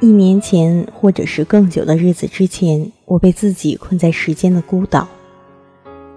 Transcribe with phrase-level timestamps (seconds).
[0.00, 5.08] 一年前，或者是更久的日子之前，我被自己困在时间的孤岛。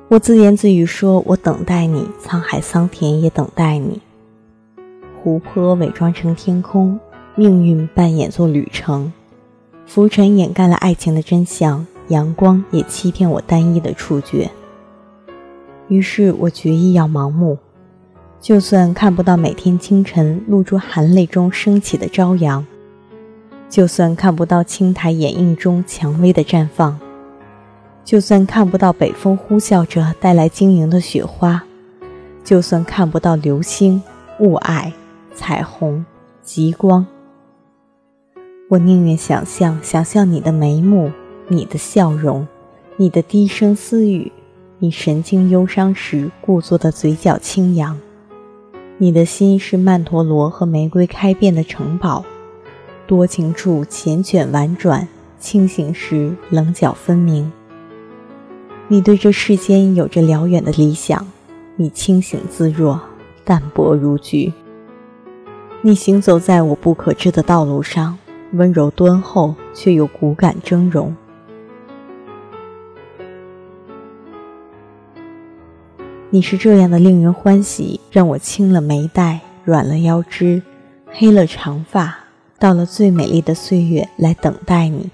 [0.07, 3.99] 我自言自语说：“我等待你，沧海桑田也等待你。”
[5.23, 6.99] 湖泊伪装成天空，
[7.33, 9.11] 命运扮演作旅程，
[9.87, 14.51] 浮尘掩盖了爱情的真相，阳光也欺骗我单一的触觉。
[15.87, 17.57] 于是我决意要盲目，
[18.39, 22.63] 就算看不到每天清晨露珠含泪中升起的朝阳。
[23.71, 26.99] 就算看不到青苔掩映中蔷薇的绽放，
[28.03, 31.63] 就算看不到北风呼啸着带来晶莹的雪花，
[32.43, 34.03] 就算看不到流星、
[34.39, 34.91] 雾霭、
[35.33, 36.05] 彩虹、
[36.43, 37.07] 极光，
[38.67, 41.09] 我宁愿想象，想象你的眉目，
[41.47, 42.45] 你的笑容，
[42.97, 44.29] 你的低声私语，
[44.79, 47.97] 你神经忧伤时故作的嘴角轻扬，
[48.97, 52.25] 你的心是曼陀罗和玫瑰开遍的城堡。
[53.11, 55.05] 多情处缱绻婉转，
[55.37, 57.51] 清醒时棱角分明。
[58.87, 61.27] 你对这世间有着辽远的理想，
[61.75, 63.01] 你清醒自若，
[63.43, 64.53] 淡泊如菊。
[65.81, 68.17] 你行走在我不可知的道路上，
[68.53, 71.11] 温柔敦厚却又骨感峥嵘。
[76.29, 80.63] 你是这样的令人欢喜，让我轻了眉黛，软了腰肢，
[81.11, 82.20] 黑了长发。
[82.61, 85.09] 到了最美丽的岁月来等待你，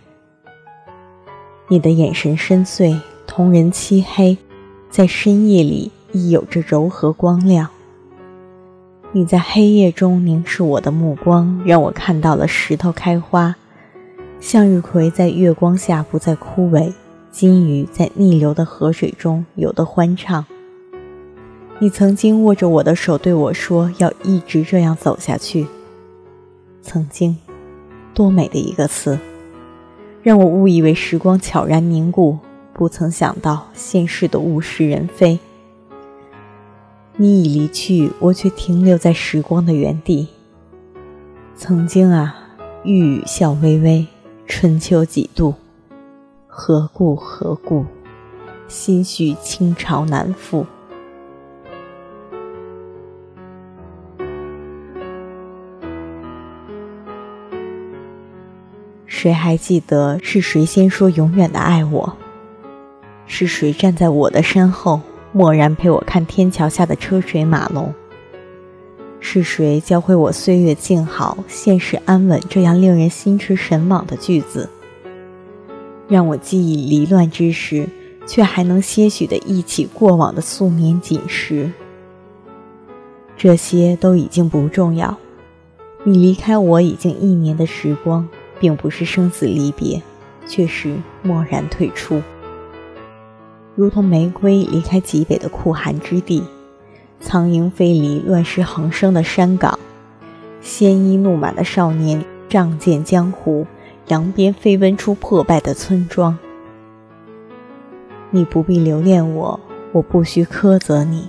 [1.70, 4.38] 你的眼神深邃，瞳仁漆黑，
[4.90, 7.70] 在深夜里亦有着柔和光亮。
[9.14, 13.56] 你在黑夜中凝视我的目光，让我看到了石头开花，
[14.42, 16.92] 向日葵在月光下不再枯萎，
[17.32, 20.44] 金鱼在逆流的河水中游得欢畅。
[21.80, 25.66] 你曾经握着我的手对我说：“要一直这样走下去。”
[26.88, 27.36] 曾经，
[28.14, 29.20] 多美的一个词，
[30.24, 32.40] 让我误以为时光悄然凝固，
[32.72, 35.38] 不曾想到现实的物是人非。
[37.18, 40.30] 你已离去，我却停留在时光的原地。
[41.58, 42.34] 曾经啊，
[42.86, 44.08] 玉宇笑微微，
[44.46, 45.56] 春秋几度，
[46.48, 47.84] 何故何故，
[48.70, 50.66] 心绪倾巢难复。
[59.08, 62.14] 谁还记得是谁先说永远的爱我？
[63.26, 65.02] 是谁站在我的身后，
[65.32, 67.94] 默然陪我看天桥下的车水马龙？
[69.20, 74.70] 是谁教会我“岁月静好，现实安稳”这样令人心驰神往的句子，
[76.08, 77.88] 让我记忆离乱之时，
[78.26, 81.72] 却还能些许的忆起过往的素年锦时？
[83.38, 85.18] 这些都已经不重要。
[86.04, 88.28] 你离开我已经一年的时光。
[88.60, 90.02] 并不是生死离别，
[90.48, 92.22] 却是蓦然退出，
[93.76, 96.44] 如同玫瑰离开极北的酷寒之地，
[97.20, 99.78] 苍鹰飞离乱石横生的山岗，
[100.62, 103.66] 鲜衣怒马的少年仗剑江湖，
[104.08, 106.38] 扬鞭飞奔出破败的村庄。
[108.32, 109.60] 你不必留恋我，
[109.92, 111.28] 我不需苛责你，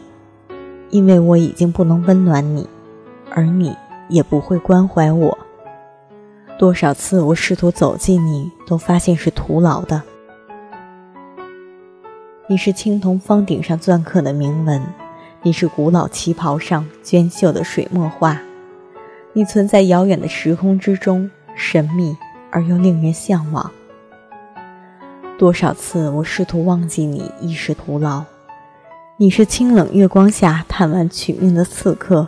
[0.91, 2.69] 因为我已经不能温暖你，
[3.31, 3.75] 而你
[4.09, 5.38] 也不会关怀我。
[6.58, 10.02] 多少次我试图走近你，都发现是徒劳的。
[12.48, 14.82] 你是青铜方鼎上篆刻的铭文，
[15.44, 18.41] 你是古老旗袍上娟秀的水墨画，
[19.32, 22.16] 你存在遥远的时空之中，神秘
[22.50, 23.70] 而又令人向往。
[25.38, 28.25] 多少次我试图忘记你，亦是徒劳。
[29.16, 32.26] 你是清冷月光下探完取命的刺客，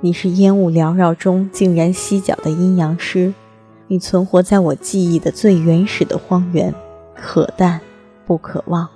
[0.00, 3.34] 你是烟雾缭绕中竟然犀角的阴阳师。
[3.90, 6.74] 你存活在我记忆的最原始的荒原，
[7.14, 7.80] 可淡，
[8.26, 8.86] 不可忘。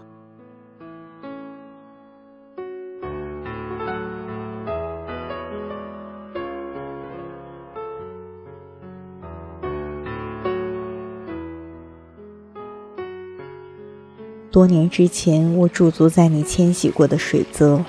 [14.50, 17.82] 多年之前，我驻足在你迁徙过的水泽，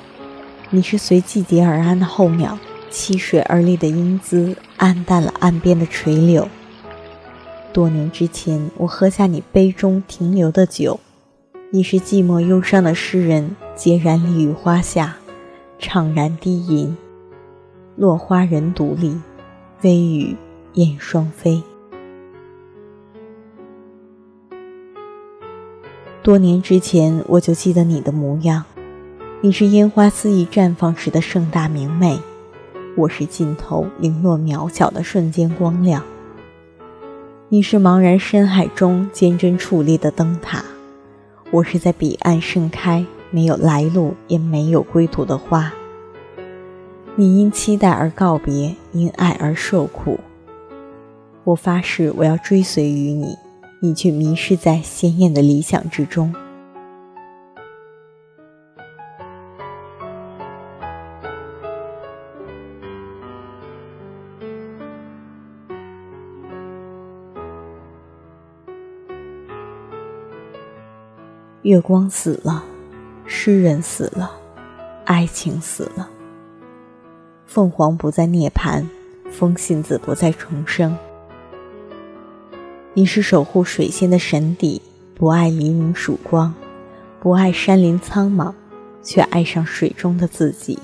[0.70, 2.58] 你是随季节而安的候鸟，
[2.90, 6.48] 栖水而立的英姿，暗淡了岸边的垂柳。
[7.74, 11.00] 多年之前，我喝下你杯中停留的酒，
[11.72, 15.18] 你是寂寞忧伤的诗人，孑然立于花下，
[15.80, 16.96] 怅然低吟。
[17.96, 19.18] 落花人独立，
[19.82, 20.36] 微雨
[20.74, 21.64] 燕双飞。
[26.22, 28.64] 多年之前，我就记得你的模样，
[29.42, 32.20] 你是烟花肆意绽放时的盛大明媚，
[32.96, 36.04] 我是尽头零落渺小的瞬间光亮。
[37.54, 40.66] 你是茫然深海中坚贞矗立的灯塔，
[41.52, 45.72] 我是在彼岸盛开、没有来路也没有归途的花。
[47.16, 50.20] 你因期待而告别，因爱而受苦。
[51.44, 53.36] 我发誓，我要追随于你，
[53.80, 56.34] 你却迷失在鲜艳的理想之中。
[71.64, 72.62] 月光死了，
[73.26, 74.32] 诗人死了，
[75.06, 76.10] 爱情死了。
[77.46, 78.86] 凤凰不再涅槃，
[79.32, 80.98] 风信子不再重生。
[82.94, 84.82] 你是守护水仙的神邸，
[85.16, 86.54] 不爱黎明曙光，
[87.22, 88.54] 不爱山林苍茫，
[89.02, 90.78] 却爱上水中的自己。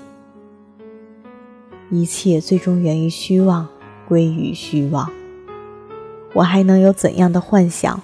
[1.90, 3.68] 一切最终源于虚妄，
[4.08, 5.12] 归于虚妄。
[6.32, 8.02] 我还能有怎样的幻想？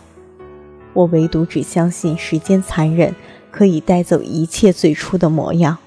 [0.96, 3.14] 我唯独只相信时间残忍，
[3.52, 5.78] 可以带走一切最初的模样，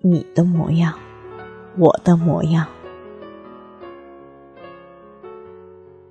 [0.00, 0.92] 你的模样，
[1.78, 2.66] 我的模样。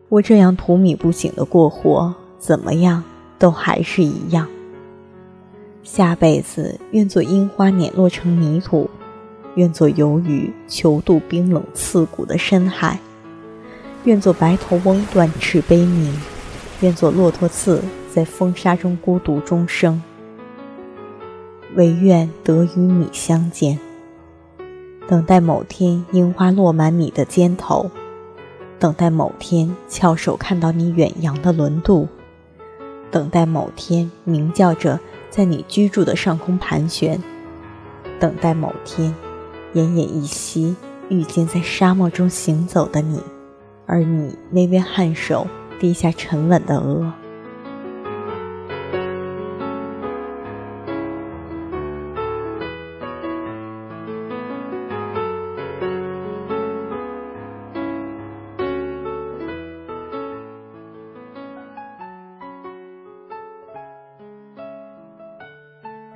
[0.07, 3.03] 我这样荼蘼不醒的过活，怎么样
[3.37, 4.47] 都还是一样。
[5.83, 8.89] 下辈子愿做樱花碾落成泥土，
[9.55, 12.97] 愿做游鱼求渡冰冷刺骨的深海，
[14.05, 16.17] 愿做白头翁断翅悲鸣，
[16.79, 17.81] 愿做骆驼刺。
[18.13, 20.01] 在风沙中孤独终生，
[21.75, 23.79] 唯愿得与你相见。
[25.07, 27.89] 等待某天樱花落满你的肩头，
[28.77, 32.07] 等待某天翘首看到你远扬的轮渡，
[33.09, 34.99] 等待某天鸣叫着
[35.29, 37.21] 在你居住的上空盘旋，
[38.19, 39.15] 等待某天
[39.73, 40.75] 奄奄一息
[41.07, 43.21] 遇见在沙漠中行走的你，
[43.85, 45.47] 而你微微颔首，
[45.79, 47.11] 低下沉稳的额。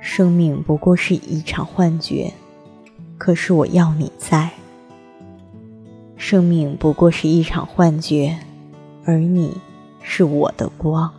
[0.08, 2.32] 生命不过是一场幻觉，
[3.18, 4.48] 可是我要你在。
[6.16, 8.38] 生命不过是一场幻觉，
[9.04, 9.52] 而你
[10.00, 11.12] 是我的光。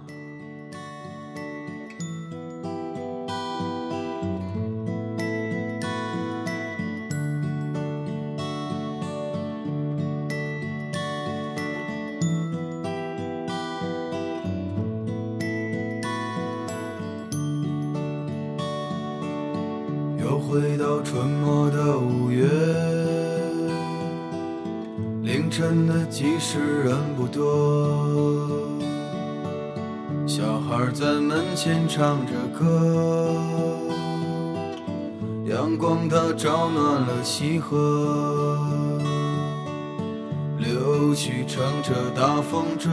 [20.48, 22.48] 回到春末的五月，
[25.22, 28.48] 凌晨的集市人不多，
[30.26, 33.36] 小孩在门前唱着歌，
[35.50, 38.58] 阳光它照暖了溪河，
[40.60, 42.90] 柳絮乘着大风追，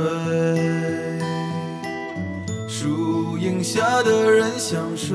[2.68, 5.14] 树荫下的人想睡。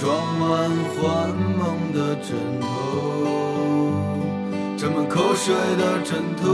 [0.00, 1.28] 装满幻
[1.58, 2.28] 梦的枕
[2.60, 2.66] 头。
[4.76, 6.44] 沾满口水的枕头。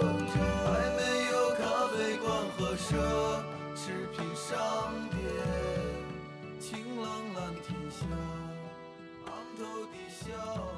[0.00, 2.26] 还没有咖啡馆
[2.56, 2.88] 和奢
[3.76, 5.20] 侈品商店
[6.58, 8.06] 晴朗蓝天下
[9.26, 10.69] 昂头的笑。